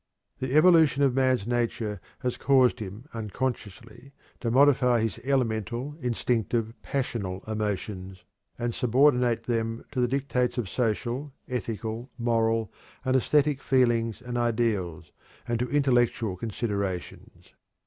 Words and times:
The 0.39 0.55
evolution 0.57 1.03
of 1.03 1.13
man's 1.13 1.45
nature 1.45 2.01
has 2.21 2.35
caused 2.35 2.79
him 2.79 3.05
unconsciously 3.13 4.13
to 4.39 4.49
modify 4.49 4.99
his 5.01 5.19
elemental, 5.23 5.95
instinctive, 6.01 6.73
passional 6.81 7.43
emotions, 7.47 8.23
and 8.57 8.73
subordinate 8.73 9.43
them 9.43 9.85
to 9.91 10.01
the 10.01 10.07
dictates 10.07 10.57
of 10.57 10.67
social, 10.69 11.33
ethical, 11.47 12.09
moral, 12.17 12.71
and 13.05 13.15
æsthetic 13.15 13.59
feelings 13.61 14.23
and 14.23 14.39
ideals, 14.39 15.11
and 15.47 15.59
to 15.59 15.69
intellectual 15.69 16.35
considerations. 16.35 17.53